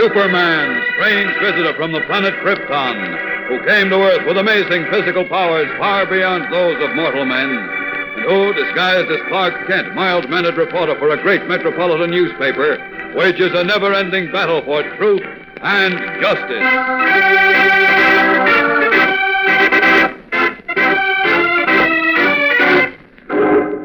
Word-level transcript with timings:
Superman, 0.00 0.82
strange 0.94 1.30
visitor 1.40 1.74
from 1.74 1.92
the 1.92 2.00
planet 2.06 2.32
Krypton, 2.36 3.48
who 3.48 3.62
came 3.66 3.90
to 3.90 3.96
Earth 3.96 4.26
with 4.26 4.38
amazing 4.38 4.86
physical 4.90 5.28
powers 5.28 5.68
far 5.76 6.06
beyond 6.06 6.50
those 6.50 6.82
of 6.82 6.96
mortal 6.96 7.26
men, 7.26 7.50
and 7.50 8.24
who, 8.24 8.54
disguised 8.54 9.10
as 9.10 9.20
Clark 9.28 9.66
Kent, 9.66 9.94
mild-mannered 9.94 10.56
reporter 10.56 10.98
for 10.98 11.10
a 11.10 11.22
great 11.22 11.46
metropolitan 11.48 12.10
newspaper, 12.10 12.78
wages 13.14 13.52
a 13.52 13.62
never-ending 13.62 14.32
battle 14.32 14.62
for 14.62 14.82
truth 14.96 15.20
and 15.60 15.98
justice. 16.22 16.64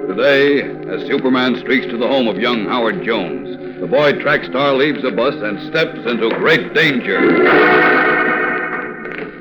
Today, 0.07 0.61
as 0.93 1.05
Superman 1.09 1.57
streaks 1.59 1.87
to 1.87 1.97
the 1.97 2.07
home 2.07 2.29
of 2.29 2.37
young 2.37 2.63
Howard 2.67 3.03
Jones, 3.03 3.54
the 3.79 3.87
boy 3.87 4.13
track 4.21 4.43
star 4.45 4.73
leaves 4.73 5.01
the 5.01 5.11
bus 5.11 5.35
and 5.35 5.59
steps 5.69 5.99
into 6.09 6.29
great 6.37 6.73
danger. 6.73 7.19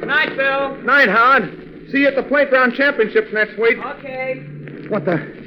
Night, 0.04 0.36
Bill. 0.36 0.76
Night, 0.82 1.08
Howard. 1.08 1.88
See 1.90 2.00
you 2.00 2.08
at 2.08 2.16
the 2.16 2.22
Playground 2.22 2.74
Championships 2.74 3.32
next 3.32 3.58
week. 3.58 3.78
Okay. 3.78 4.42
What 4.88 5.04
the? 5.04 5.44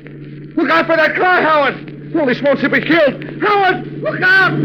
Look 0.55 0.69
out 0.69 0.87
for 0.87 0.95
that 0.95 1.15
car, 1.15 1.41
Howard! 1.41 2.11
Holy 2.13 2.33
smokes, 2.33 2.61
he'll 2.61 2.71
be 2.71 2.81
killed! 2.81 3.23
Howard, 3.41 3.85
look 4.01 4.21
out! 4.21 4.57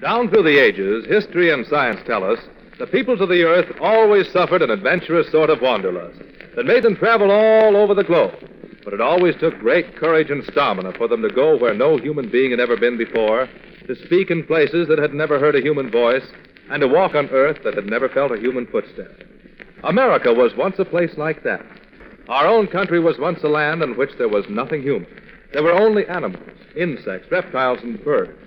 Down 0.00 0.28
through 0.28 0.42
the 0.42 0.58
ages, 0.58 1.06
history 1.06 1.52
and 1.52 1.64
science 1.66 2.00
tell 2.06 2.24
us 2.24 2.40
the 2.78 2.86
peoples 2.86 3.20
of 3.20 3.28
the 3.28 3.42
earth 3.42 3.74
always 3.80 4.30
suffered 4.32 4.62
an 4.62 4.70
adventurous 4.70 5.30
sort 5.30 5.50
of 5.50 5.62
wanderlust 5.62 6.20
that 6.54 6.66
made 6.66 6.82
them 6.82 6.96
travel 6.96 7.30
all 7.30 7.76
over 7.76 7.94
the 7.94 8.04
globe. 8.04 8.34
But 8.84 8.94
it 8.94 9.00
always 9.00 9.34
took 9.36 9.58
great 9.58 9.96
courage 9.96 10.30
and 10.30 10.44
stamina 10.44 10.92
for 10.92 11.08
them 11.08 11.22
to 11.22 11.28
go 11.28 11.56
where 11.56 11.74
no 11.74 11.96
human 11.96 12.30
being 12.30 12.50
had 12.50 12.60
ever 12.60 12.76
been 12.76 12.96
before, 12.96 13.48
to 13.86 14.06
speak 14.06 14.30
in 14.30 14.46
places 14.46 14.88
that 14.88 14.98
had 14.98 15.14
never 15.14 15.38
heard 15.38 15.56
a 15.56 15.60
human 15.60 15.90
voice, 15.90 16.26
and 16.70 16.80
to 16.80 16.88
walk 16.88 17.14
on 17.14 17.28
earth 17.30 17.58
that 17.64 17.74
had 17.74 17.86
never 17.86 18.08
felt 18.08 18.32
a 18.32 18.38
human 18.38 18.66
footstep. 18.66 19.22
America 19.84 20.32
was 20.32 20.54
once 20.56 20.78
a 20.78 20.84
place 20.84 21.16
like 21.16 21.42
that. 21.44 21.64
Our 22.28 22.46
own 22.46 22.66
country 22.66 23.00
was 23.00 23.18
once 23.18 23.42
a 23.42 23.48
land 23.48 23.82
in 23.82 23.96
which 23.96 24.10
there 24.18 24.28
was 24.28 24.48
nothing 24.48 24.82
human. 24.82 25.06
There 25.52 25.62
were 25.62 25.72
only 25.72 26.06
animals, 26.06 26.42
insects, 26.76 27.30
reptiles, 27.30 27.78
and 27.82 28.02
birds, 28.04 28.38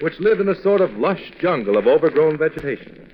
which 0.00 0.18
lived 0.20 0.40
in 0.40 0.48
a 0.48 0.60
sort 0.62 0.80
of 0.80 0.96
lush 0.96 1.32
jungle 1.40 1.76
of 1.76 1.86
overgrown 1.86 2.36
vegetation. 2.36 3.07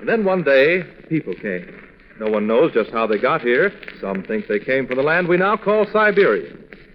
And 0.00 0.08
then 0.08 0.24
one 0.24 0.42
day, 0.42 0.82
people 1.08 1.34
came. 1.34 1.82
No 2.20 2.30
one 2.30 2.46
knows 2.46 2.72
just 2.72 2.90
how 2.90 3.06
they 3.06 3.18
got 3.18 3.40
here. 3.40 3.72
Some 4.00 4.22
think 4.22 4.46
they 4.46 4.58
came 4.58 4.86
from 4.86 4.96
the 4.96 5.02
land 5.02 5.28
we 5.28 5.36
now 5.36 5.56
call 5.56 5.86
Siberia. 5.92 6.52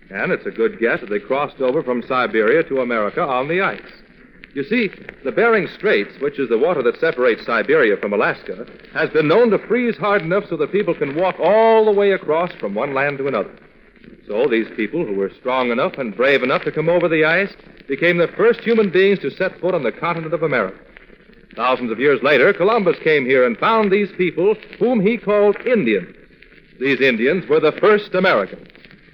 And 0.10 0.32
it's 0.32 0.46
a 0.46 0.52
good 0.52 0.80
guess 0.80 1.02
that 1.02 1.10
they 1.10 1.20
crossed 1.20 1.60
over 1.60 1.84
from 1.84 2.02
Siberia 2.04 2.64
to 2.64 2.82
America 2.82 3.22
on 3.22 3.48
the 3.48 3.62
ice. 3.62 3.82
You 4.54 4.64
see, 4.64 4.90
the 5.24 5.32
Bering 5.32 5.68
Straits, 5.68 6.20
which 6.20 6.40
is 6.40 6.50
the 6.50 6.58
water 6.58 6.82
that 6.82 7.00
separates 7.00 7.46
Siberia 7.46 7.98
from 7.98 8.14
Alaska, 8.14 8.66
has 8.94 9.10
been 9.12 9.28
known 9.28 9.52
to 9.52 9.60
freeze 9.68 9.96
hard 9.98 10.24
enough 10.24 10.46
so 10.50 10.58
that 10.58 10.72
people 10.72 10.96
can 10.96 11.16
walk 11.16 11.36
all 11.40 11.86
the 11.86 11.92
way 11.92 12.14
across 12.14 12.52
from 12.54 12.74
one 12.74 12.96
land 12.96 13.20
to 13.20 13.28
another. 13.28 13.56
So 14.28 14.48
these 14.48 14.68
people, 14.76 15.06
who 15.06 15.16
were 15.16 15.32
strong 15.40 15.70
enough 15.72 15.94
and 15.98 16.16
brave 16.16 16.42
enough 16.42 16.64
to 16.64 16.72
come 16.72 16.90
over 16.90 17.08
the 17.08 17.26
ice, 17.26 17.54
became 17.88 18.18
the 18.18 18.28
first 18.30 18.62
human 18.62 18.90
beings 18.90 19.20
to 19.20 19.30
set 19.30 19.60
foot 19.60 19.76
on 19.76 19.84
the 19.84 19.92
continent 19.92 20.34
of 20.34 20.44
America. 20.44 20.80
Thousands 21.60 21.92
of 21.92 22.00
years 22.00 22.24
later, 22.24 22.54
Columbus 22.54 22.98
came 23.04 23.26
here 23.26 23.46
and 23.46 23.58
found 23.58 23.92
these 23.92 24.10
people, 24.14 24.56
whom 24.80 25.02
he 25.02 25.18
called 25.18 25.58
Indians. 25.66 26.16
These 26.80 27.02
Indians 27.02 27.50
were 27.50 27.60
the 27.60 27.74
first 27.74 28.16
Americans. 28.16 28.66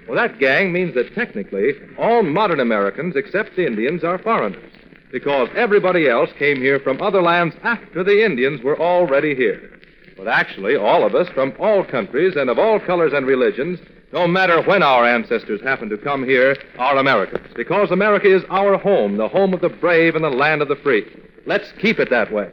Well, 0.07 0.15
that 0.15 0.37
gang 0.37 0.71
means 0.71 0.93
that 0.93 1.15
technically 1.15 1.73
all 1.97 2.21
modern 2.21 2.59
Americans 2.59 3.15
except 3.15 3.55
the 3.55 3.65
Indians 3.65 4.03
are 4.03 4.19
foreigners, 4.19 4.71
because 5.11 5.49
everybody 5.55 6.07
else 6.07 6.29
came 6.37 6.57
here 6.57 6.79
from 6.79 7.01
other 7.01 7.19
lands 7.19 7.55
after 7.63 8.03
the 8.03 8.23
Indians 8.23 8.61
were 8.61 8.79
already 8.79 9.33
here. 9.33 9.79
But 10.15 10.27
actually, 10.27 10.75
all 10.75 11.03
of 11.03 11.15
us 11.15 11.27
from 11.29 11.51
all 11.57 11.83
countries 11.83 12.35
and 12.35 12.51
of 12.51 12.59
all 12.59 12.79
colors 12.79 13.13
and 13.13 13.25
religions, 13.25 13.79
no 14.13 14.27
matter 14.27 14.61
when 14.61 14.83
our 14.83 15.03
ancestors 15.03 15.63
happened 15.63 15.89
to 15.89 15.97
come 15.97 16.23
here, 16.23 16.55
are 16.77 16.97
Americans, 16.97 17.47
because 17.55 17.89
America 17.89 18.31
is 18.31 18.43
our 18.51 18.77
home, 18.77 19.17
the 19.17 19.29
home 19.29 19.51
of 19.51 19.61
the 19.61 19.69
brave 19.69 20.13
and 20.13 20.23
the 20.23 20.29
land 20.29 20.61
of 20.61 20.67
the 20.67 20.75
free. 20.75 21.07
Let's 21.47 21.71
keep 21.73 21.99
it 21.99 22.09
that 22.09 22.31
way. 22.31 22.51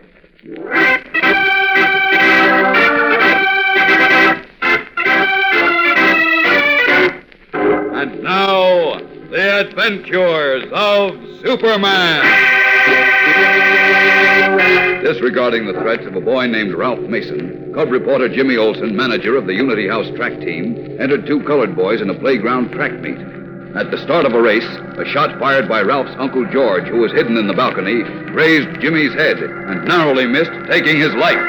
And 7.94 8.22
now, 8.22 8.98
the 9.30 9.60
adventures 9.60 10.64
of 10.72 11.14
Superman. 11.40 12.50
Disregarding 15.02 15.66
the 15.66 15.72
threats 15.74 16.04
of 16.04 16.14
a 16.14 16.20
boy 16.20 16.46
named 16.48 16.74
Ralph 16.74 17.00
Mason, 17.00 17.72
Cub 17.74 17.90
reporter 17.90 18.28
Jimmy 18.28 18.56
Olsen, 18.56 18.94
manager 18.94 19.36
of 19.36 19.46
the 19.46 19.54
Unity 19.54 19.88
House 19.88 20.10
track 20.16 20.38
team, 20.40 20.98
entered 21.00 21.26
two 21.26 21.42
colored 21.44 21.74
boys 21.74 22.02
in 22.02 22.10
a 22.10 22.14
playground 22.14 22.72
track 22.72 22.92
meet. 23.00 23.41
At 23.74 23.90
the 23.90 23.96
start 23.96 24.26
of 24.26 24.34
a 24.34 24.42
race, 24.42 24.68
a 24.98 25.04
shot 25.06 25.38
fired 25.38 25.66
by 25.66 25.80
Ralph's 25.80 26.14
Uncle 26.18 26.44
George, 26.52 26.84
who 26.84 26.98
was 26.98 27.12
hidden 27.12 27.38
in 27.38 27.46
the 27.46 27.54
balcony, 27.54 28.02
grazed 28.30 28.80
Jimmy's 28.82 29.14
head 29.14 29.38
and 29.38 29.86
narrowly 29.86 30.26
missed 30.26 30.52
taking 30.68 30.98
his 30.98 31.14
life. 31.14 31.40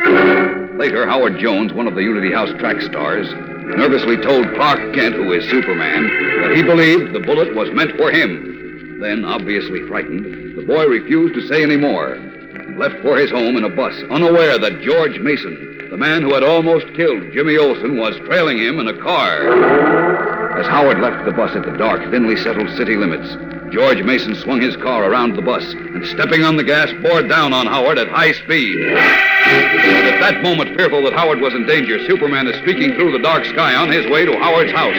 Later, 0.78 1.06
Howard 1.06 1.38
Jones, 1.38 1.74
one 1.74 1.86
of 1.86 1.96
the 1.96 2.02
Unity 2.02 2.32
House 2.32 2.50
track 2.60 2.80
stars, 2.82 3.30
nervously 3.76 4.16
told 4.16 4.54
Clark 4.56 4.94
Kent, 4.96 5.16
who 5.16 5.34
is 5.34 5.50
Superman, 5.50 6.04
that 6.44 6.56
he 6.56 6.64
believed 6.64 7.12
the 7.12 7.20
bullet 7.20 7.54
was 7.56 7.70
meant 7.74 7.98
for 7.98 8.10
him. 8.10 9.00
Then, 9.02 9.26
obviously 9.26 9.86
frightened, 9.86 10.58
the 10.58 10.66
boy 10.66 10.86
refused 10.86 11.34
to 11.36 11.48
say 11.48 11.62
any 11.62 11.76
more 11.76 12.14
and 12.14 12.80
left 12.80 13.02
for 13.02 13.18
his 13.18 13.32
home 13.32 13.58
in 13.58 13.66
a 13.66 13.70
bus, 13.70 14.02
unaware 14.10 14.58
that 14.58 14.82
George 14.82 15.20
Mason, 15.20 15.90
the 15.90 15.98
man 15.98 16.22
who 16.22 16.34
had 16.34 16.44
almost 16.44 16.88
killed 16.96 17.34
Jimmy 17.34 17.58
Olsen, 17.58 17.98
was 17.98 18.16
trailing 18.20 18.60
him 18.60 18.80
in 18.80 18.88
a 18.88 18.98
car. 18.98 20.33
As 20.56 20.68
Howard 20.68 21.00
left 21.00 21.26
the 21.26 21.32
bus 21.32 21.56
at 21.56 21.66
the 21.66 21.76
dark, 21.78 22.00
thinly 22.12 22.38
settled 22.38 22.70
city 22.78 22.96
limits, 22.96 23.36
George 23.74 24.04
Mason 24.04 24.36
swung 24.36 24.62
his 24.62 24.78
car 24.78 25.04
around 25.04 25.36
the 25.36 25.42
bus 25.42 25.66
and, 25.74 26.06
stepping 26.06 26.44
on 26.44 26.58
the 26.58 26.64
gas, 26.64 26.94
bore 27.02 27.24
down 27.24 27.54
on 27.54 27.66
Howard 27.66 27.98
at 27.98 28.08
high 28.10 28.34
speed. 28.34 28.80
At 28.94 30.20
that 30.20 30.44
moment, 30.44 30.78
fearful 30.78 31.02
that 31.04 31.14
Howard 31.14 31.42
was 31.42 31.56
in 31.56 31.66
danger, 31.66 31.98
Superman 32.06 32.46
is 32.46 32.56
streaking 32.58 32.94
through 32.94 33.14
the 33.14 33.20
dark 33.20 33.46
sky 33.46 33.74
on 33.74 33.92
his 33.92 34.06
way 34.12 34.26
to 34.26 34.38
Howard's 34.38 34.72
house. 34.72 34.96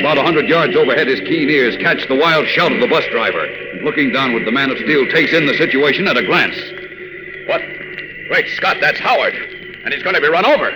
About 0.00 0.18
a 0.18 0.22
hundred 0.22 0.46
yards 0.46 0.76
overhead, 0.76 1.06
his 1.06 1.20
keen 1.20 1.48
ears 1.48 1.78
catch 1.78 2.06
the 2.06 2.14
wild 2.14 2.46
shout 2.46 2.70
of 2.70 2.80
the 2.80 2.86
bus 2.86 3.06
driver. 3.10 3.46
And 3.46 3.80
looking 3.82 4.12
downward, 4.12 4.44
the 4.44 4.52
man 4.52 4.70
of 4.70 4.76
steel 4.76 5.08
takes 5.08 5.32
in 5.32 5.46
the 5.46 5.54
situation 5.54 6.06
at 6.06 6.18
a 6.18 6.22
glance. 6.22 6.60
What? 7.46 7.62
Great 8.28 8.48
Scott, 8.56 8.76
that's 8.82 8.98
Howard. 8.98 9.34
And 9.84 9.94
he's 9.94 10.02
going 10.02 10.16
to 10.16 10.20
be 10.20 10.28
run 10.28 10.44
over. 10.44 10.70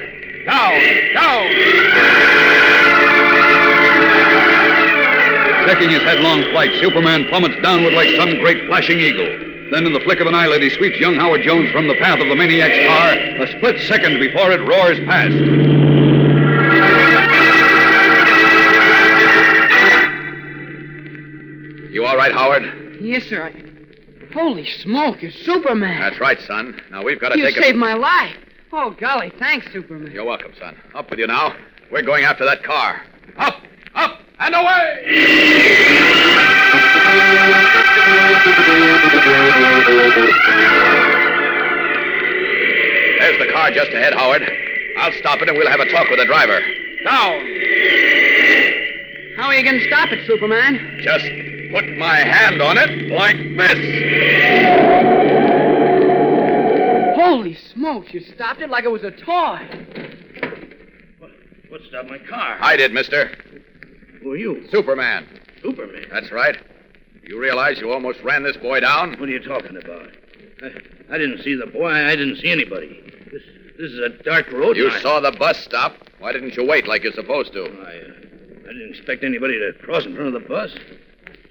Down, 0.46 1.12
down. 1.12 2.57
Checking 5.68 5.90
his 5.90 6.00
headlong 6.00 6.42
flight, 6.50 6.70
Superman 6.80 7.26
plummets 7.28 7.60
downward 7.60 7.92
like 7.92 8.08
some 8.16 8.38
great 8.38 8.66
flashing 8.68 9.00
eagle. 9.00 9.26
Then, 9.70 9.84
in 9.84 9.92
the 9.92 10.00
flick 10.00 10.18
of 10.18 10.26
an 10.26 10.34
eyelid, 10.34 10.62
he 10.62 10.70
sweeps 10.70 10.98
young 10.98 11.16
Howard 11.16 11.42
Jones 11.42 11.70
from 11.72 11.86
the 11.86 11.94
path 11.96 12.20
of 12.20 12.28
the 12.28 12.34
maniac's 12.34 12.88
car 12.88 13.12
a 13.12 13.46
split 13.58 13.78
second 13.82 14.18
before 14.18 14.50
it 14.50 14.66
roars 14.66 14.98
past. 15.00 15.34
You 21.92 22.06
all 22.06 22.16
right, 22.16 22.32
Howard? 22.32 22.98
Yes, 23.02 23.24
sir. 23.24 23.44
I... 23.44 24.32
Holy 24.32 24.64
smoke, 24.64 25.20
you're 25.20 25.30
Superman. 25.30 26.00
That's 26.00 26.18
right, 26.18 26.40
son. 26.40 26.80
Now 26.90 27.04
we've 27.04 27.20
got 27.20 27.28
to 27.34 27.38
you 27.38 27.44
take 27.44 27.56
saved 27.56 27.76
a... 27.76 27.78
my 27.78 27.92
life. 27.92 28.38
Oh, 28.72 28.96
golly, 28.98 29.32
thanks, 29.38 29.70
Superman. 29.70 30.12
You're 30.12 30.24
welcome, 30.24 30.52
son. 30.58 30.78
Up 30.94 31.10
with 31.10 31.18
you 31.18 31.26
now. 31.26 31.54
We're 31.92 32.00
going 32.00 32.24
after 32.24 32.46
that 32.46 32.62
car. 32.62 33.02
Up, 33.36 33.62
up, 33.94 34.20
and 34.40 34.54
away! 34.54 35.02
There's 43.18 43.38
the 43.38 43.52
car 43.52 43.70
just 43.72 43.90
ahead, 43.92 44.14
Howard. 44.14 44.42
I'll 44.98 45.12
stop 45.12 45.42
it 45.42 45.48
and 45.48 45.56
we'll 45.56 45.68
have 45.68 45.80
a 45.80 45.90
talk 45.90 46.08
with 46.08 46.18
the 46.18 46.26
driver. 46.26 46.60
Down! 47.04 47.46
How 49.36 49.46
are 49.46 49.54
you 49.54 49.62
going 49.62 49.78
to 49.78 49.86
stop 49.86 50.10
it, 50.10 50.26
Superman? 50.26 51.00
Just 51.00 51.24
put 51.72 51.88
my 51.96 52.16
hand 52.16 52.60
on 52.60 52.76
it 52.78 53.08
like 53.08 53.36
this. 53.56 53.78
Holy 57.16 57.54
smokes, 57.54 58.12
you 58.12 58.20
stopped 58.20 58.60
it 58.60 58.70
like 58.70 58.84
it 58.84 58.90
was 58.90 59.04
a 59.04 59.10
toy. 59.10 59.60
What 61.18 61.30
what 61.68 61.80
stopped 61.88 62.08
my 62.08 62.18
car? 62.18 62.58
I 62.60 62.76
did, 62.76 62.92
mister. 62.92 63.30
Who 64.22 64.32
are 64.32 64.36
you? 64.36 64.66
Superman. 64.70 65.26
Superman. 65.62 66.06
That's 66.10 66.30
right. 66.32 66.56
You 67.22 67.38
realize 67.38 67.78
you 67.78 67.92
almost 67.92 68.20
ran 68.22 68.42
this 68.42 68.56
boy 68.56 68.80
down? 68.80 69.10
What 69.20 69.28
are 69.28 69.32
you 69.32 69.42
talking 69.42 69.76
about? 69.76 70.08
I, 70.62 71.14
I 71.14 71.18
didn't 71.18 71.42
see 71.42 71.54
the 71.54 71.66
boy. 71.66 71.90
I 71.90 72.16
didn't 72.16 72.36
see 72.36 72.50
anybody. 72.50 73.00
This, 73.30 73.42
this 73.78 73.92
is 73.92 73.98
a 73.98 74.08
dark 74.22 74.50
road. 74.50 74.76
You 74.76 74.86
and 74.86 74.94
I- 74.96 75.00
saw 75.00 75.20
the 75.20 75.32
bus 75.32 75.58
stop. 75.58 75.94
Why 76.18 76.32
didn't 76.32 76.56
you 76.56 76.66
wait 76.66 76.88
like 76.88 77.04
you're 77.04 77.12
supposed 77.12 77.52
to? 77.52 77.64
I, 77.64 77.66
uh, 77.66 78.68
I 78.68 78.72
didn't 78.72 78.90
expect 78.90 79.22
anybody 79.24 79.58
to 79.58 79.72
cross 79.84 80.04
in 80.04 80.14
front 80.16 80.34
of 80.34 80.42
the 80.42 80.48
bus. 80.48 80.74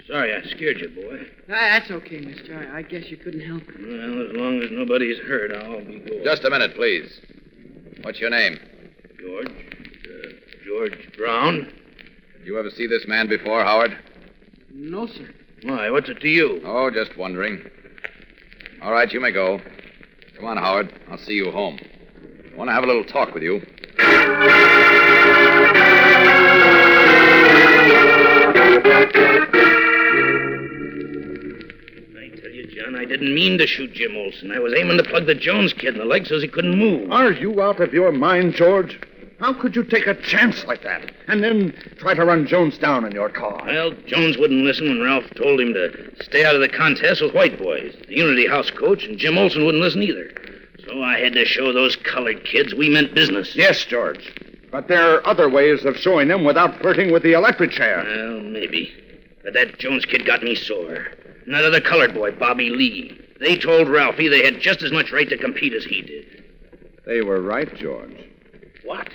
Sorry, 0.08 0.34
I 0.34 0.42
scared 0.50 0.80
you, 0.80 0.90
boy. 0.90 1.26
Ah, 1.50 1.80
that's 1.80 1.92
okay, 1.92 2.20
mister. 2.20 2.70
I, 2.74 2.80
I 2.80 2.82
guess 2.82 3.06
you 3.10 3.18
couldn't 3.18 3.42
help 3.42 3.64
it. 3.68 3.76
Well, 3.80 4.30
as 4.30 4.36
long 4.36 4.62
as 4.64 4.72
nobody's 4.72 5.20
hurt, 5.20 5.54
I'll 5.54 5.84
be 5.84 6.00
good. 6.00 6.24
Just 6.24 6.44
a 6.46 6.50
minute, 6.50 6.76
please. 6.76 7.20
What's 8.04 8.20
your 8.20 8.30
name? 8.30 8.58
George. 9.20 9.48
Uh, 9.50 10.30
George 10.66 11.10
Brown. 11.18 11.72
Did 12.48 12.54
you 12.54 12.60
ever 12.60 12.70
see 12.70 12.88
this 12.88 13.06
man 13.10 13.28
before, 13.28 13.62
Howard? 13.62 13.98
No, 14.72 15.06
sir. 15.06 15.34
Why, 15.64 15.90
what's 15.90 16.08
it 16.08 16.22
to 16.22 16.30
you? 16.30 16.62
Oh, 16.64 16.90
just 16.90 17.18
wondering. 17.18 17.62
All 18.82 18.94
right, 18.94 19.12
you 19.12 19.20
may 19.20 19.34
go. 19.34 19.60
Come 20.38 20.46
on, 20.46 20.56
Howard. 20.56 20.98
I'll 21.12 21.18
see 21.18 21.34
you 21.34 21.52
home. 21.52 21.78
I 22.50 22.56
want 22.56 22.70
to 22.70 22.74
have 22.74 22.86
a 22.86 22.88
little 22.88 23.04
talk 23.04 23.34
with 23.34 23.44
you. 23.44 23.58
I 24.00 24.06
tell 32.40 32.50
you, 32.50 32.68
John, 32.72 32.96
I 32.96 33.04
didn't 33.04 33.36
mean 33.36 33.58
to 33.58 33.68
shoot 33.68 33.92
Jim 33.92 34.16
Olsen. 34.16 34.54
I 34.54 34.60
was 34.60 34.74
aiming 34.74 34.96
to 35.00 35.04
plug 35.04 35.26
the 35.26 35.36
Jones 35.36 35.74
kid 35.74 35.96
in 35.96 36.00
the 36.00 36.06
leg 36.06 36.26
so 36.26 36.40
he 36.40 36.48
couldn't 36.48 36.80
move. 36.80 37.12
Are 37.12 37.34
you 37.34 37.62
out 37.62 37.82
of 37.82 37.94
your 37.94 38.14
mind, 38.14 38.54
George? 38.54 38.98
How 39.40 39.54
could 39.54 39.76
you 39.76 39.84
take 39.84 40.08
a 40.08 40.16
chance 40.16 40.66
like 40.66 40.82
that 40.82 41.12
and 41.28 41.44
then 41.44 41.72
try 41.98 42.16
to 42.16 42.26
run 42.26 42.48
Jones 42.48 42.78
down 42.80 43.06
in 43.06 43.12
your 43.12 43.30
car? 43.30 43.62
Well, 43.66 43.92
Jones 44.08 44.36
wouldn't 44.38 44.64
listen 44.64 44.88
when 44.88 45.02
Ralph 45.02 45.30
told 45.36 45.60
him 45.62 45.74
to 45.74 46.24
stay 46.24 46.44
out 46.44 46.56
of 46.56 46.62
the 46.62 46.70
contest 46.70 47.22
with 47.22 47.36
white 47.36 47.60
boys. 47.60 47.96
The 48.08 48.16
Unity 48.16 48.48
House 48.48 48.72
coach 48.72 49.04
and 49.04 49.20
Jim 49.20 49.38
Olsen 49.38 49.64
wouldn't 49.64 49.84
listen 49.84 50.02
either. 50.02 50.32
So 50.88 51.04
I 51.04 51.20
had 51.20 51.34
to 51.34 51.46
show 51.46 51.72
those 51.72 51.96
colored 51.98 52.46
kids 52.46 52.74
we 52.74 52.90
meant 52.90 53.14
business. 53.14 53.56
Yes, 53.56 53.86
George. 53.86 54.34
But 54.72 54.88
there 54.88 55.16
are 55.16 55.28
other 55.28 55.50
ways 55.50 55.86
of 55.86 55.98
showing 55.98 56.30
them 56.30 56.44
without 56.44 56.80
flirting 56.80 57.12
with 57.12 57.22
the 57.22 57.34
electric 57.34 57.72
chair. 57.72 58.04
Well, 58.06 58.40
maybe. 58.40 58.92
But 59.44 59.54
that 59.54 59.78
Jones 59.78 60.06
kid 60.06 60.26
got 60.26 60.42
me 60.42 60.56
sore. 60.56 61.08
And 61.46 61.54
that 61.54 61.64
other 61.64 61.80
colored 61.80 62.16
boy, 62.16 62.32
Bobby 62.32 62.72
Lee. 62.72 63.22
They 63.40 63.56
told 63.56 63.88
Ralphie 63.88 64.30
they 64.30 64.44
had 64.44 64.60
just 64.60 64.82
as 64.82 64.92
much 64.92 65.12
right 65.12 65.30
to 65.30 65.38
compete 65.38 65.74
as 65.74 65.86
he 65.86 66.02
did. 66.02 66.44
They 67.06 67.22
were 67.22 67.42
right, 67.42 67.74
George. 67.76 68.18
What? 68.84 69.10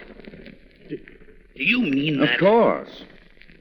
Do, 1.57 1.65
you 1.65 1.81
mean 1.81 2.21
that? 2.21 2.35
Of 2.35 2.41
course. 2.41 3.05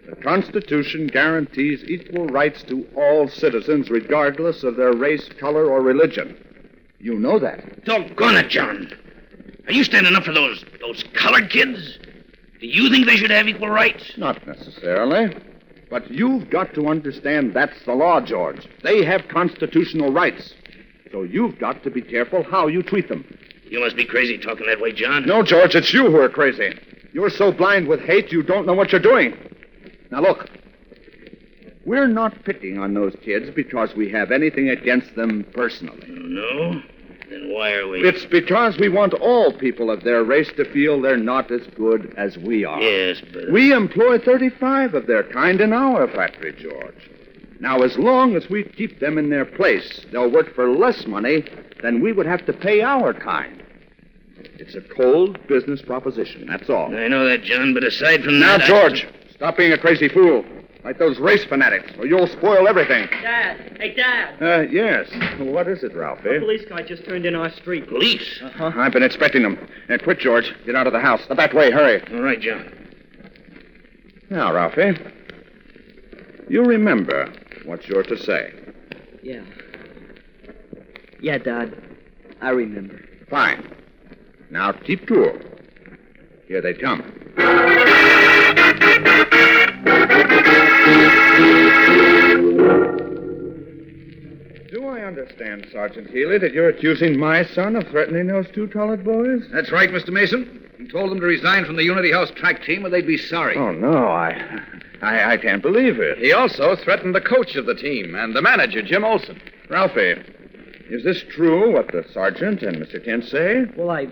The 0.10 0.16
Constitution 0.18 1.08
guarantees 1.08 1.84
equal 1.84 2.28
rights 2.28 2.64
to 2.64 2.88
all 2.96 3.28
citizens, 3.28 3.90
regardless 3.90 4.64
of 4.64 4.76
their 4.76 4.94
race, 4.94 5.30
color, 5.40 5.66
or 5.70 5.82
religion. 5.82 6.38
You 7.00 7.18
know 7.18 7.40
that. 7.40 7.86
Doggone 7.86 8.36
it, 8.36 8.50
John. 8.50 8.92
Are 9.68 9.74
you 9.74 9.84
standing 9.84 10.16
up 10.16 10.24
for 10.24 10.34
those 10.34 10.66
those 10.80 11.04
colored 11.14 11.50
kids? 11.50 12.00
Do 12.60 12.68
you 12.68 12.90
think 12.90 13.06
they 13.06 13.16
should 13.16 13.32
have 13.32 13.48
equal 13.48 13.70
rights? 13.70 14.18
Not 14.18 14.46
necessarily. 14.46 15.36
But 15.90 16.10
you've 16.10 16.50
got 16.50 16.74
to 16.76 16.88
understand 16.88 17.54
that's 17.54 17.84
the 17.86 17.94
law, 17.94 18.22
George. 18.22 18.68
They 18.84 19.04
have 19.04 19.28
constitutional 19.28 20.12
rights. 20.12 20.54
So 21.12 21.24
you've 21.24 21.60
got 21.60 21.84
to 21.84 21.92
be 21.92 22.02
careful 22.02 22.44
how 22.44 22.68
you 22.68 22.82
treat 22.82 23.10
them. 23.10 23.26
You 23.70 23.80
must 23.82 23.96
be 23.96 24.06
crazy 24.06 24.38
talking 24.38 24.68
that 24.68 24.80
way, 24.80 24.94
John. 24.94 25.26
No, 25.26 25.44
George, 25.44 25.76
it's 25.76 25.94
you 25.94 26.10
who 26.10 26.18
are 26.18 26.30
crazy. 26.30 26.78
You're 27.13 27.30
so 27.30 27.52
blind 27.52 27.88
with 27.88 28.02
hate 28.02 28.31
you 28.31 28.44
don't 28.44 28.66
know 28.66 28.74
what 28.74 28.92
you're 28.92 29.02
doing. 29.02 29.38
Now, 30.12 30.22
look. 30.22 30.50
We're 31.84 32.08
not 32.08 32.44
picking 32.46 32.78
on 32.78 32.94
those 32.94 33.16
kids 33.24 33.50
because 33.56 33.96
we 33.96 34.12
have 34.12 34.31
anything 34.31 34.69
against 34.69 35.16
them 35.16 35.44
personally. 35.52 36.08
No? 36.10 36.80
Then 37.31 37.52
why 37.52 37.72
are 37.72 37.88
we? 37.88 38.02
It's 38.02 38.25
because 38.25 38.78
we 38.78 38.88
want 38.88 39.13
all 39.16 39.52
people 39.52 39.90
of 39.90 40.04
their 40.04 40.24
race 40.24 40.52
to 40.58 40.66
feel 40.72 41.02
they're 41.02 41.18
not 41.18 41.50
as 41.50 41.66
good 41.75 42.13
as 42.18 42.38
we 42.38 42.66
are. 42.66 42.80
Yes, 42.80 43.22
but. 43.34 43.52
We 43.52 43.74
employ 43.74 44.19
35 44.19 44.94
of 44.94 45.08
their 45.08 45.24
kind 45.24 45.60
in 45.60 45.74
our 45.74 46.08
factory, 46.08 46.54
George. 46.54 47.10
Now, 47.60 47.81
as 47.81 47.98
long 47.98 48.36
as 48.36 48.50
we 48.50 48.63
keep 48.63 49.00
them 49.00 49.18
in 49.18 49.30
their 49.30 49.46
place, 49.46 50.06
they'll 50.12 50.31
work 50.31 50.54
for 50.54 50.69
less 50.69 51.08
money 51.08 51.46
than 51.81 52.02
we 52.02 52.12
would 52.12 52.25
have 52.25 52.46
to 52.48 52.54
pay 52.54 52.81
our 52.81 53.13
kind. 53.13 53.61
It's 54.62 54.75
a 54.75 54.81
cold 54.81 55.40
business 55.48 55.81
proposition, 55.81 56.46
that's 56.46 56.69
all. 56.69 56.96
I 56.96 57.08
know 57.08 57.25
that, 57.28 57.42
John, 57.44 57.74
but 57.74 57.84
aside 57.84 58.24
from 58.24 58.40
Now, 58.40 58.60
that. 58.60 58.66
I- 58.66 58.68
George, 58.68 59.08
stop 59.34 59.58
being 59.58 59.74
a 59.74 59.78
crazy 59.78 60.08
fool. 60.08 60.46
Like 60.84 60.98
those 60.98 61.19
race 61.19 61.44
fanatics, 61.46 61.92
or 62.00 62.06
you'll 62.08 62.28
spoil 62.28 62.68
everything. 62.68 63.08
Dad, 63.22 63.78
hey, 63.80 63.94
Dad. 63.94 64.42
Uh, 64.42 64.62
yes. 64.62 65.08
What 65.40 65.68
is 65.68 65.84
it, 65.84 65.96
Ralphie? 65.96 66.38
A 66.38 66.40
police 66.40 66.66
guy 66.68 66.81
just 66.81 67.06
turned 67.06 67.25
in 67.28 67.36
our 67.36 67.52
street. 67.52 67.88
Police? 67.88 68.40
Uh-huh. 68.44 68.72
I've 68.75 68.92
been 68.92 69.04
expecting 69.04 69.44
them. 69.44 69.60
Now, 69.90 69.98
quit, 69.98 70.18
George. 70.19 70.52
Get 70.66 70.75
out 70.75 70.88
of 70.88 70.94
the 70.94 71.00
house. 71.00 71.22
The 71.28 71.36
back 71.36 71.54
way, 71.54 71.69
hurry. 71.69 72.02
All 72.16 72.22
right, 72.24 72.40
John. 72.40 72.72
Now, 74.31 74.54
Ralphie, 74.54 74.98
you 76.50 76.63
remember 76.63 77.31
what 77.66 77.88
you're 77.88 78.02
to 78.04 78.18
say. 78.18 78.52
Yeah. 79.22 79.42
Yeah, 81.19 81.38
Dad. 81.38 81.75
I 82.42 82.50
remember. 82.50 83.06
Fine. 83.30 83.75
Now 84.51 84.74
keep 84.74 85.07
cool. 85.07 85.31
Here 86.48 86.62
they 86.62 86.74
come. 86.74 87.01
Do 94.71 94.88
I 94.88 95.03
understand, 95.03 95.68
Sergeant 95.71 96.09
Healy, 96.09 96.38
that 96.39 96.51
you're 96.53 96.68
accusing 96.68 97.18
my 97.18 97.45
son 97.45 97.77
of 97.77 97.88
threatening 97.88 98.27
those 98.27 98.50
two 98.51 98.67
colored 98.67 99.05
boys? 99.05 99.43
That's 99.53 99.72
right, 99.72 99.89
Mr. 99.89 100.10
Mason. 100.10 100.70
He 100.77 100.88
told 100.89 101.12
them 101.12 101.22
to 101.22 101.25
resign 101.25 101.63
from 101.63 101.77
the 101.77 101.86
Unity 101.86 102.12
House 102.12 102.31
track 102.31 102.63
team 102.63 102.86
or 102.86 102.89
they'd 102.89 103.08
be 103.08 103.17
sorry. 103.17 103.55
Oh, 103.55 103.72
no, 103.72 104.08
I, 104.08 104.62
I, 105.01 105.34
I 105.34 105.38
can't 105.38 105.62
believe 105.62 106.00
it. 106.00 106.17
He 106.17 106.34
also 106.34 106.75
threatened 106.75 107.15
the 107.15 107.22
coach 107.22 107.55
of 107.55 107.65
the 107.65 107.75
team 107.75 108.15
and 108.15 108.36
the 108.36 108.41
manager, 108.41 108.81
Jim 108.81 109.05
Olsen. 109.05 109.41
Ralphie, 109.70 110.15
is 110.89 111.05
this 111.05 111.24
true 111.29 111.72
what 111.72 111.88
the 111.93 112.03
sergeant 112.13 112.63
and 112.63 112.75
Mr. 112.75 113.03
Kent 113.03 113.24
say? 113.24 113.63
Well, 113.77 113.91
I. 113.91 114.08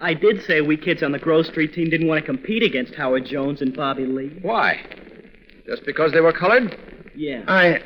I 0.00 0.14
did 0.14 0.42
say 0.44 0.60
we 0.60 0.76
kids 0.76 1.02
on 1.02 1.12
the 1.12 1.18
Grove 1.18 1.46
Street 1.46 1.72
team 1.72 1.88
didn't 1.88 2.06
want 2.06 2.20
to 2.20 2.26
compete 2.26 2.62
against 2.62 2.94
Howard 2.94 3.24
Jones 3.26 3.62
and 3.62 3.74
Bobby 3.74 4.04
Lee. 4.04 4.38
Why? 4.42 4.80
Just 5.66 5.84
because 5.86 6.12
they 6.12 6.20
were 6.20 6.32
colored? 6.32 6.78
Yeah. 7.14 7.42
I. 7.48 7.80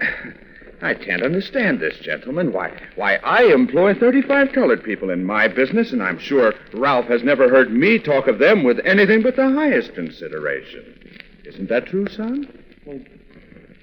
I 0.83 0.95
can't 0.95 1.23
understand 1.23 1.79
this, 1.81 1.99
gentlemen. 1.99 2.52
Why, 2.55 2.73
why, 2.95 3.17
I 3.17 3.45
employ 3.52 3.93
35 3.93 4.52
colored 4.52 4.83
people 4.83 5.11
in 5.11 5.26
my 5.26 5.47
business, 5.47 5.93
and 5.93 6.02
I'm 6.02 6.19
sure 6.19 6.55
Ralph 6.73 7.05
has 7.07 7.23
never 7.23 7.50
heard 7.50 7.71
me 7.71 7.99
talk 7.99 8.26
of 8.29 8.38
them 8.38 8.64
with 8.64 8.81
anything 8.87 9.23
but 9.23 9.37
the 9.37 9.50
highest 9.50 9.95
consideration. 9.95 10.97
Isn't 11.45 11.69
that 11.69 11.87
true, 11.87 12.07
son? 12.09 12.49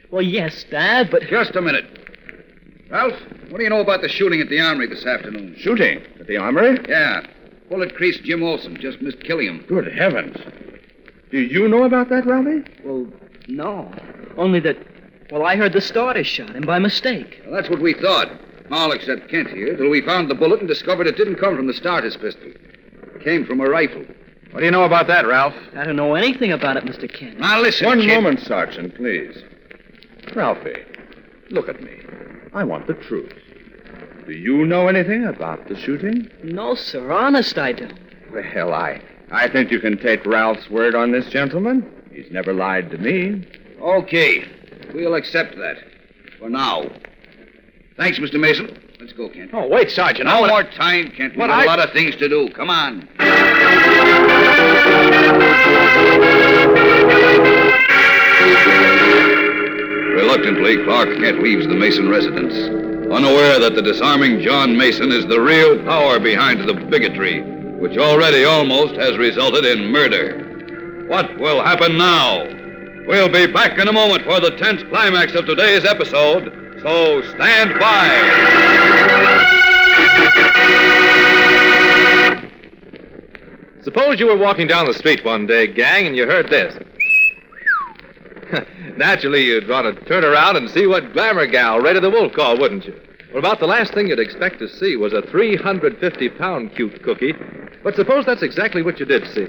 Well, 0.09 0.23
yes, 0.23 0.65
Dad, 0.71 1.11
but. 1.11 1.21
Just 1.23 1.55
a 1.55 1.61
minute. 1.61 1.85
Ralph, 2.89 3.13
what 3.49 3.57
do 3.57 3.63
you 3.63 3.69
know 3.69 3.81
about 3.81 4.01
the 4.01 4.09
shooting 4.09 4.41
at 4.41 4.49
the 4.49 4.59
armory 4.59 4.87
this 4.87 5.05
afternoon? 5.05 5.55
Shooting 5.59 6.01
at 6.19 6.25
the 6.25 6.37
armory? 6.37 6.79
Yeah. 6.89 7.21
Bullet 7.69 7.95
creased 7.95 8.23
Jim 8.23 8.43
Olsen. 8.43 8.77
Just 8.79 9.01
missed 9.01 9.19
killing 9.21 9.47
him. 9.47 9.65
Good 9.67 9.87
heavens. 9.93 10.37
Do 11.31 11.39
you 11.39 11.67
know 11.67 11.83
about 11.83 12.09
that, 12.09 12.25
Ralphie? 12.25 12.63
Well, 12.83 13.07
no. 13.47 13.91
Only 14.37 14.59
that. 14.61 14.77
Well, 15.31 15.45
I 15.45 15.55
heard 15.57 15.73
the 15.73 15.81
starter 15.81 16.23
shot 16.23 16.55
him 16.55 16.63
by 16.63 16.79
mistake. 16.79 17.41
Well, 17.45 17.53
that's 17.55 17.69
what 17.69 17.81
we 17.81 17.93
thought. 17.93 18.29
All 18.71 18.91
except 18.91 19.29
Kent 19.29 19.49
here, 19.49 19.75
till 19.75 19.89
we 19.89 20.01
found 20.01 20.29
the 20.29 20.35
bullet 20.35 20.59
and 20.59 20.67
discovered 20.67 21.07
it 21.07 21.17
didn't 21.17 21.35
come 21.35 21.55
from 21.55 21.67
the 21.67 21.73
starter's 21.73 22.15
pistol. 22.17 22.49
It 22.51 23.23
came 23.23 23.45
from 23.45 23.59
a 23.61 23.65
rifle. 23.69 24.03
What 24.51 24.59
do 24.59 24.65
you 24.65 24.71
know 24.71 24.83
about 24.85 25.07
that, 25.07 25.25
Ralph? 25.27 25.53
I 25.75 25.83
don't 25.83 25.95
know 25.97 26.15
anything 26.15 26.51
about 26.53 26.77
it, 26.77 26.85
Mr. 26.85 27.11
Kent. 27.11 27.39
Now 27.39 27.61
listen, 27.61 27.85
One 27.87 27.99
kid. 27.99 28.07
moment, 28.07 28.39
Sergeant, 28.41 28.95
please. 28.95 29.43
Ralphie, 30.35 30.83
look 31.49 31.67
at 31.69 31.81
me. 31.81 31.91
I 32.53 32.63
want 32.63 32.87
the 32.87 32.93
truth. 32.93 33.33
Do 34.27 34.33
you 34.33 34.65
know 34.65 34.89
anything 34.89 35.23
about 35.25 35.69
the 35.69 35.75
shooting? 35.77 36.29
No, 36.43 36.75
sir. 36.75 37.11
Honest, 37.13 37.57
I 37.57 37.71
don't. 37.71 37.93
Well, 38.33 38.73
I, 38.73 39.01
I 39.31 39.47
think 39.47 39.71
you 39.71 39.79
can 39.79 39.97
take 39.97 40.25
Ralph's 40.25 40.69
word 40.69 40.95
on 40.95 41.13
this, 41.13 41.27
gentleman. 41.29 41.89
He's 42.11 42.29
never 42.29 42.51
lied 42.53 42.91
to 42.91 42.97
me. 42.97 43.47
Okay. 43.79 44.43
We'll 44.93 45.15
accept 45.15 45.55
that. 45.55 45.77
For 46.39 46.49
now. 46.49 46.89
Thanks, 47.95 48.19
Mr. 48.19 48.37
Mason. 48.37 48.77
Let's 48.99 49.13
go, 49.13 49.29
Kent. 49.29 49.51
Oh, 49.53 49.67
wait, 49.69 49.89
Sergeant. 49.91 50.27
I 50.27 50.33
No 50.35 50.41
wanna- 50.41 50.53
more 50.53 50.63
time, 50.63 51.09
Kent. 51.11 51.31
We've 51.37 51.47
got 51.47 51.49
I- 51.49 51.63
a 51.63 51.67
lot 51.67 51.79
of 51.79 51.91
things 51.93 52.15
to 52.17 52.27
do. 52.27 52.49
Come 52.49 52.69
on. 52.69 53.07
Reluctantly, 60.17 60.83
Clark 60.83 61.09
Kent 61.19 61.41
leaves 61.43 61.67
the 61.67 61.75
Mason 61.75 62.09
residence, 62.09 62.53
unaware 63.11 63.59
that 63.59 63.75
the 63.75 63.81
disarming 63.81 64.41
John 64.41 64.75
Mason 64.75 65.11
is 65.11 65.25
the 65.25 65.39
real 65.39 65.81
power 65.83 66.19
behind 66.19 66.67
the 66.67 66.73
bigotry, 66.73 67.41
which 67.79 67.97
already 67.97 68.43
almost 68.43 68.95
has 68.95 69.17
resulted 69.17 69.65
in 69.65 69.91
murder. 69.91 71.05
What 71.07 71.37
will 71.39 71.63
happen 71.63 71.97
now? 71.97 72.43
We'll 73.07 73.29
be 73.29 73.47
back 73.47 73.79
in 73.79 73.87
a 73.87 73.93
moment 73.93 74.23
for 74.23 74.41
the 74.41 74.51
tense 74.57 74.83
climax 74.83 75.35
of 75.35 75.45
today's 75.45 75.85
episode, 75.85 76.79
so 76.81 77.21
stand 77.35 77.79
by. 77.79 78.07
Suppose 83.83 84.19
you 84.19 84.27
were 84.27 84.37
walking 84.37 84.67
down 84.67 84.85
the 84.85 84.93
street 84.93 85.23
one 85.23 85.47
day, 85.47 85.67
gang, 85.67 86.07
and 86.07 86.15
you 86.17 86.27
heard 86.27 86.49
this. 86.49 86.77
Naturally, 88.97 89.45
you'd 89.45 89.69
want 89.69 89.95
to 89.95 90.05
turn 90.05 90.25
around 90.25 90.55
and 90.55 90.69
see 90.71 90.87
what 90.87 91.13
glamour 91.13 91.45
gal 91.45 91.79
rated 91.79 92.01
the 92.01 92.09
Wolf 92.09 92.33
call, 92.33 92.57
wouldn't 92.57 92.85
you? 92.85 92.99
Well, 93.29 93.39
about 93.39 93.59
the 93.59 93.67
last 93.67 93.93
thing 93.93 94.07
you'd 94.07 94.19
expect 94.19 94.57
to 94.59 94.67
see 94.67 94.95
was 94.95 95.13
a 95.13 95.21
350 95.21 96.29
pound 96.29 96.75
cute 96.75 97.03
cookie. 97.03 97.35
But 97.83 97.95
suppose 97.95 98.25
that's 98.25 98.41
exactly 98.41 98.81
what 98.81 98.99
you 98.99 99.05
did 99.05 99.27
see. 99.27 99.47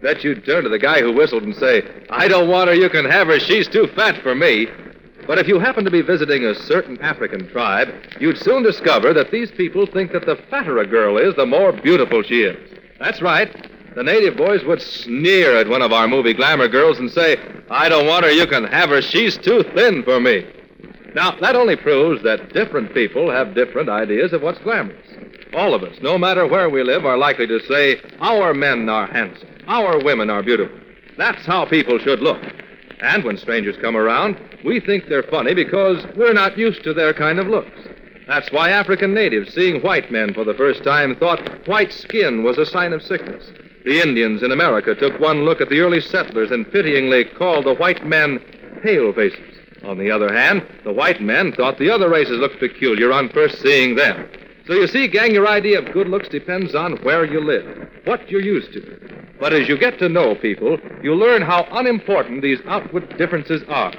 Bet 0.00 0.24
you'd 0.24 0.46
turn 0.46 0.64
to 0.64 0.70
the 0.70 0.78
guy 0.78 1.02
who 1.02 1.12
whistled 1.12 1.42
and 1.42 1.54
say, 1.54 1.82
I 2.08 2.26
don't 2.26 2.48
want 2.48 2.68
her, 2.68 2.74
you 2.74 2.88
can 2.88 3.04
have 3.04 3.26
her, 3.26 3.38
she's 3.38 3.68
too 3.68 3.86
fat 3.88 4.22
for 4.22 4.34
me. 4.34 4.66
But 5.26 5.38
if 5.38 5.46
you 5.46 5.58
happen 5.58 5.84
to 5.84 5.90
be 5.90 6.00
visiting 6.02 6.44
a 6.44 6.54
certain 6.54 6.98
African 7.02 7.48
tribe, 7.48 7.88
you'd 8.18 8.38
soon 8.38 8.62
discover 8.62 9.12
that 9.12 9.30
these 9.30 9.50
people 9.50 9.86
think 9.86 10.12
that 10.12 10.24
the 10.24 10.36
fatter 10.48 10.78
a 10.78 10.86
girl 10.86 11.18
is, 11.18 11.34
the 11.34 11.44
more 11.44 11.72
beautiful 11.72 12.22
she 12.22 12.42
is. 12.42 12.78
That's 12.98 13.20
right. 13.20 13.70
The 13.96 14.02
native 14.02 14.36
boys 14.36 14.62
would 14.64 14.82
sneer 14.82 15.56
at 15.56 15.68
one 15.68 15.80
of 15.80 15.90
our 15.90 16.06
movie 16.06 16.34
glamour 16.34 16.68
girls 16.68 16.98
and 16.98 17.10
say, 17.10 17.38
I 17.70 17.88
don't 17.88 18.06
want 18.06 18.26
her, 18.26 18.30
you 18.30 18.46
can 18.46 18.64
have 18.64 18.90
her, 18.90 19.00
she's 19.00 19.38
too 19.38 19.62
thin 19.74 20.02
for 20.02 20.20
me. 20.20 20.46
Now, 21.14 21.30
that 21.40 21.56
only 21.56 21.76
proves 21.76 22.22
that 22.22 22.52
different 22.52 22.92
people 22.92 23.30
have 23.30 23.54
different 23.54 23.88
ideas 23.88 24.34
of 24.34 24.42
what's 24.42 24.58
glamorous. 24.58 25.00
All 25.54 25.72
of 25.72 25.82
us, 25.82 25.96
no 26.02 26.18
matter 26.18 26.46
where 26.46 26.68
we 26.68 26.82
live, 26.82 27.06
are 27.06 27.16
likely 27.16 27.46
to 27.46 27.58
say, 27.60 28.02
our 28.20 28.52
men 28.52 28.86
are 28.90 29.06
handsome, 29.06 29.48
our 29.66 29.98
women 30.04 30.28
are 30.28 30.42
beautiful. 30.42 30.78
That's 31.16 31.46
how 31.46 31.64
people 31.64 31.98
should 31.98 32.20
look. 32.20 32.42
And 33.00 33.24
when 33.24 33.38
strangers 33.38 33.78
come 33.80 33.96
around, 33.96 34.38
we 34.62 34.78
think 34.78 35.08
they're 35.08 35.22
funny 35.22 35.54
because 35.54 36.04
we're 36.16 36.34
not 36.34 36.58
used 36.58 36.84
to 36.84 36.92
their 36.92 37.14
kind 37.14 37.38
of 37.38 37.46
looks. 37.46 37.80
That's 38.26 38.52
why 38.52 38.68
African 38.68 39.14
natives, 39.14 39.54
seeing 39.54 39.80
white 39.80 40.12
men 40.12 40.34
for 40.34 40.44
the 40.44 40.52
first 40.52 40.84
time, 40.84 41.16
thought 41.16 41.66
white 41.66 41.94
skin 41.94 42.42
was 42.42 42.58
a 42.58 42.66
sign 42.66 42.92
of 42.92 43.02
sickness. 43.02 43.50
The 43.86 44.00
Indians 44.00 44.42
in 44.42 44.50
America 44.50 44.96
took 44.96 45.20
one 45.20 45.44
look 45.44 45.60
at 45.60 45.68
the 45.68 45.78
early 45.78 46.00
settlers 46.00 46.50
and 46.50 46.68
pityingly 46.72 47.24
called 47.24 47.66
the 47.66 47.74
white 47.74 48.04
men 48.04 48.40
pale 48.82 49.12
faces. 49.12 49.58
On 49.84 49.96
the 49.96 50.10
other 50.10 50.34
hand, 50.34 50.66
the 50.82 50.92
white 50.92 51.22
men 51.22 51.52
thought 51.52 51.78
the 51.78 51.90
other 51.90 52.08
races 52.08 52.40
looked 52.40 52.58
peculiar 52.58 53.12
on 53.12 53.28
first 53.28 53.62
seeing 53.62 53.94
them. 53.94 54.28
So 54.66 54.72
you 54.72 54.88
see, 54.88 55.06
gang, 55.06 55.32
your 55.32 55.46
idea 55.46 55.78
of 55.78 55.92
good 55.92 56.08
looks 56.08 56.28
depends 56.28 56.74
on 56.74 56.96
where 57.04 57.24
you 57.24 57.40
live, 57.40 57.88
what 58.06 58.28
you're 58.28 58.40
used 58.40 58.72
to. 58.72 59.28
But 59.38 59.52
as 59.52 59.68
you 59.68 59.78
get 59.78 60.00
to 60.00 60.08
know 60.08 60.34
people, 60.34 60.80
you 61.00 61.14
learn 61.14 61.42
how 61.42 61.68
unimportant 61.70 62.42
these 62.42 62.58
outward 62.66 63.16
differences 63.16 63.62
are. 63.68 63.92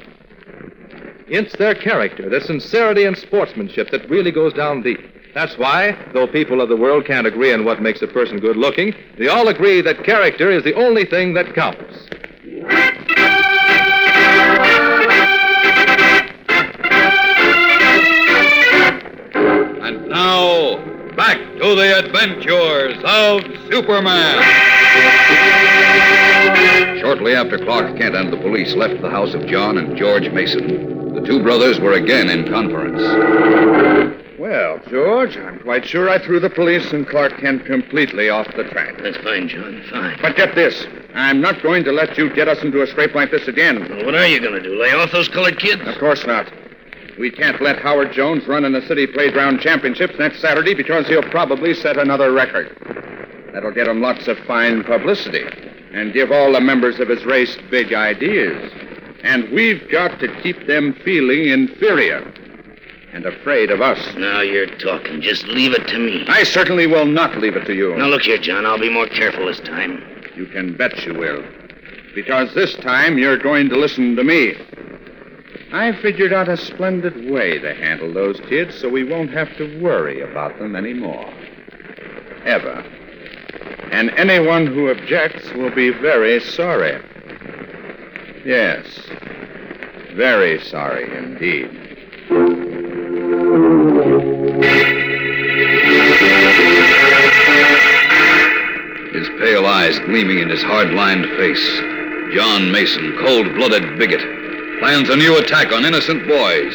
It's 1.29 1.55
their 1.55 1.75
character, 1.75 2.29
their 2.29 2.41
sincerity 2.41 3.05
and 3.05 3.17
sportsmanship 3.17 3.91
that 3.91 4.09
really 4.09 4.31
goes 4.31 4.51
down 4.51 4.81
deep. 4.81 4.99
That's 5.37 5.55
why, 5.55 5.95
though 6.13 6.25
people 6.25 6.61
of 6.61 6.69
the 6.69 6.75
world 6.75 7.05
can't 7.05 7.27
agree 7.27 7.53
on 7.53 7.63
what 7.63 7.79
makes 7.79 8.01
a 8.01 8.07
person 8.07 8.39
good 8.39 8.57
looking, 8.57 8.95
they 9.19 9.27
all 9.27 9.49
agree 9.49 9.81
that 9.81 10.03
character 10.03 10.49
is 10.49 10.63
the 10.63 10.73
only 10.73 11.05
thing 11.05 11.35
that 11.35 11.53
counts. 11.53 12.09
And 19.85 20.07
now, 20.09 20.77
back 21.15 21.37
to 21.37 21.75
the 21.75 21.99
adventures 22.03 22.97
of 23.05 23.43
Superman. 23.71 24.41
Shortly 26.99 27.35
after 27.35 27.59
Clark 27.59 27.95
Kent 27.95 28.15
and 28.15 28.33
the 28.33 28.37
police 28.37 28.73
left 28.73 29.03
the 29.03 29.11
house 29.11 29.35
of 29.35 29.45
John 29.45 29.77
and 29.77 29.95
George 29.95 30.31
Mason, 30.31 31.13
the 31.13 31.21
two 31.21 31.43
brothers 31.43 31.79
were 31.79 31.93
again 31.93 32.27
in 32.27 32.51
conference. 32.51 34.26
Well, 34.47 34.79
George, 34.89 35.35
I'm 35.35 35.59
quite 35.59 35.85
sure 35.85 36.09
I 36.09 36.19
threw 36.19 36.39
the 36.39 36.49
police 36.49 36.93
and 36.93 37.05
Clark 37.05 37.37
Kent 37.41 37.65
completely 37.65 38.29
off 38.29 38.47
the 38.55 38.63
track. 38.63 38.95
That's 38.97 39.17
fine, 39.17 39.49
John. 39.49 39.83
Fine. 39.91 40.19
But 40.21 40.37
get 40.37 40.55
this. 40.55 40.87
I'm 41.13 41.41
not 41.41 41.61
going 41.61 41.83
to 41.83 41.91
let 41.91 42.17
you 42.17 42.33
get 42.33 42.47
us 42.47 42.63
into 42.63 42.81
a 42.81 42.87
scrape 42.87 43.13
like 43.13 43.29
this 43.29 43.49
again. 43.49 43.77
Well, 43.89 44.05
what 44.05 44.15
are 44.15 44.25
you 44.25 44.39
going 44.39 44.53
to 44.53 44.63
do? 44.63 44.81
Lay 44.81 44.93
off 44.93 45.11
those 45.11 45.27
colored 45.27 45.59
kids? 45.59 45.81
Of 45.85 45.97
course 45.99 46.25
not. 46.25 46.49
We 47.19 47.29
can't 47.29 47.61
let 47.61 47.81
Howard 47.81 48.13
Jones 48.13 48.47
run 48.47 48.63
in 48.63 48.71
the 48.71 48.87
city 48.87 49.05
playground 49.05 49.59
championships 49.59 50.17
next 50.17 50.39
Saturday 50.39 50.73
because 50.73 51.09
he'll 51.09 51.23
probably 51.23 51.73
set 51.73 51.97
another 51.97 52.31
record. 52.31 52.73
That'll 53.51 53.73
get 53.73 53.89
him 53.89 53.99
lots 53.99 54.29
of 54.29 54.37
fine 54.47 54.85
publicity 54.85 55.43
and 55.91 56.13
give 56.13 56.31
all 56.31 56.53
the 56.53 56.61
members 56.61 57.01
of 57.01 57.09
his 57.09 57.25
race 57.25 57.57
big 57.69 57.91
ideas. 57.91 58.71
And 59.23 59.49
we've 59.51 59.91
got 59.91 60.21
to 60.21 60.41
keep 60.41 60.67
them 60.67 60.93
feeling 61.03 61.49
inferior 61.49 62.33
and 63.17 63.25
afraid 63.25 63.71
of 63.71 63.81
us. 63.81 64.15
Now 64.15 64.41
you're 64.41 64.67
talking. 64.77 65.21
Just 65.21 65.43
leave 65.47 65.73
it 65.73 65.87
to 65.87 65.97
me. 65.97 66.23
I 66.27 66.43
certainly 66.43 66.85
will 66.85 67.07
not 67.07 67.35
leave 67.39 67.55
it 67.55 67.65
to 67.65 67.73
you. 67.73 67.95
Now 67.97 68.05
look 68.05 68.21
here, 68.21 68.37
John. 68.37 68.63
I'll 68.63 68.79
be 68.79 68.93
more 68.93 69.07
careful 69.07 69.47
this 69.47 69.59
time. 69.61 70.03
You 70.35 70.45
can 70.45 70.77
bet 70.77 71.03
you 71.03 71.15
will. 71.15 71.43
Because 72.13 72.53
this 72.53 72.75
time 72.75 73.17
you're 73.17 73.39
going 73.39 73.69
to 73.69 73.75
listen 73.75 74.15
to 74.17 74.23
me. 74.23 74.53
I 75.73 75.99
figured 75.99 76.31
out 76.31 76.47
a 76.47 76.57
splendid 76.57 77.31
way 77.31 77.57
to 77.57 77.73
handle 77.73 78.13
those 78.13 78.39
kids 78.41 78.75
so 78.75 78.87
we 78.87 79.03
won't 79.03 79.31
have 79.31 79.49
to 79.57 79.81
worry 79.81 80.21
about 80.21 80.59
them 80.59 80.75
anymore. 80.75 81.27
Ever. 82.45 82.85
And 83.91 84.11
anyone 84.11 84.67
who 84.67 84.91
objects 84.91 85.51
will 85.53 85.73
be 85.73 85.89
very 85.89 86.39
sorry. 86.39 87.03
Yes. 88.45 88.85
Very 90.13 90.61
sorry 90.61 91.17
indeed. 91.17 92.76
Gleaming 100.07 100.39
in 100.39 100.49
his 100.49 100.63
hard 100.63 100.91
lined 100.91 101.25
face. 101.37 101.63
John 102.33 102.71
Mason, 102.71 103.17
cold 103.19 103.53
blooded 103.55 103.99
bigot, 103.99 104.23
plans 104.79 105.09
a 105.09 105.17
new 105.17 105.37
attack 105.37 105.73
on 105.73 105.83
innocent 105.83 106.25
boys 106.27 106.73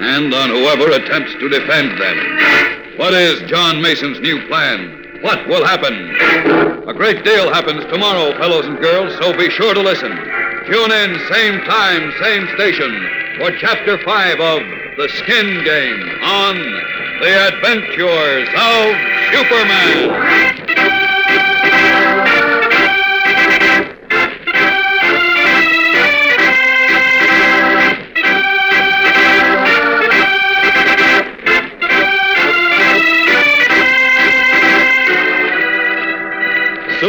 and 0.00 0.34
on 0.34 0.50
whoever 0.50 0.90
attempts 0.90 1.32
to 1.34 1.48
defend 1.48 1.98
them. 2.00 2.98
What 2.98 3.14
is 3.14 3.48
John 3.48 3.80
Mason's 3.80 4.20
new 4.20 4.44
plan? 4.48 5.20
What 5.22 5.46
will 5.46 5.64
happen? 5.64 5.94
A 6.88 6.94
great 6.94 7.24
deal 7.24 7.52
happens 7.52 7.84
tomorrow, 7.86 8.36
fellows 8.36 8.66
and 8.66 8.78
girls, 8.78 9.16
so 9.18 9.36
be 9.36 9.48
sure 9.50 9.74
to 9.74 9.80
listen. 9.80 10.10
Tune 10.66 10.90
in, 10.90 11.18
same 11.28 11.60
time, 11.64 12.12
same 12.20 12.48
station, 12.54 12.90
for 13.38 13.50
Chapter 13.58 13.96
5 14.04 14.40
of 14.40 14.60
The 14.96 15.08
Skin 15.08 15.64
Game 15.64 16.00
on 16.22 16.56
The 17.20 17.48
Adventures 17.48 18.48
of 18.58 18.96
Superman. 19.32 20.65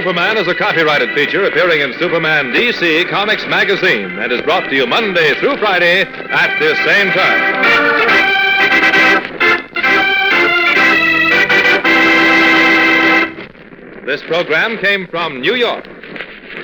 Superman 0.07 0.37
is 0.37 0.47
a 0.47 0.55
copyrighted 0.55 1.13
feature 1.13 1.43
appearing 1.43 1.81
in 1.81 1.91
Superman 1.99 2.53
DC 2.53 3.09
Comics 3.09 3.45
magazine 3.47 4.17
and 4.19 4.31
is 4.31 4.41
brought 4.43 4.69
to 4.69 4.73
you 4.73 4.87
Monday 4.87 5.37
through 5.37 5.57
Friday 5.57 6.03
at 6.03 6.57
this 6.59 6.77
same 6.85 7.11
time. 7.11 7.65
This 14.05 14.23
program 14.23 14.77
came 14.77 15.07
from 15.07 15.41
New 15.41 15.55
York. 15.55 15.85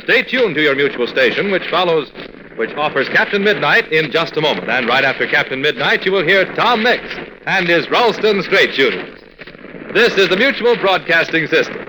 Stay 0.04 0.24
tuned 0.24 0.56
to 0.56 0.62
your 0.62 0.76
mutual 0.78 1.08
station, 1.08 1.52
which 1.52 1.68
follows, 1.70 2.14
which 2.56 2.72
offers 2.78 3.10
Captain 3.10 3.44
Midnight 3.44 3.92
in 3.92 4.10
just 4.10 4.38
a 4.38 4.42
moment. 4.42 4.70
And 4.70 4.88
right 4.88 5.04
after 5.04 5.28
Captain 5.28 5.62
Midnight, 5.62 6.06
you 6.06 6.14
will 6.14 6.24
hear 6.24 6.46
Tom 6.56 6.82
Mix 6.84 7.04
and 7.46 7.68
his 7.68 7.90
Ralston 7.90 8.42
Straight 8.44 8.74
Shooters. 8.74 9.20
This 9.94 10.18
is 10.18 10.30
the 10.30 10.38
Mutual 10.38 10.78
Broadcasting 10.78 11.48
System. 11.48 11.83